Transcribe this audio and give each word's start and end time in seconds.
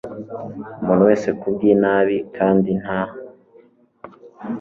umuntu 0.81 1.03
wese 1.09 1.29
ku 1.39 1.47
bw 1.53 1.59
inabi 1.73 2.17
kandi 2.37 2.69
nta 2.81 3.01